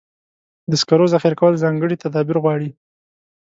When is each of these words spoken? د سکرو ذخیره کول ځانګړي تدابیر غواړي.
د 0.69 0.71
سکرو 0.81 1.05
ذخیره 1.13 1.39
کول 1.39 1.55
ځانګړي 1.63 1.95
تدابیر 2.03 2.37
غواړي. 2.43 2.69